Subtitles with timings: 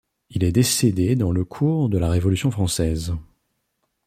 [0.31, 3.13] Il est décédé dans le cours de la Révolution française.